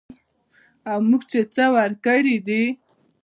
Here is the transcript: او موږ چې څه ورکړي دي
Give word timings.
او 0.89 0.97
موږ 1.09 1.21
چې 1.31 1.39
څه 1.53 1.65
ورکړي 1.75 2.35
دي 2.47 2.63